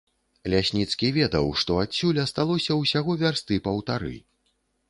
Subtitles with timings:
[0.53, 4.15] Лясніцкі ведаў, што адсюль асталося ўсяго вярсты паўтары.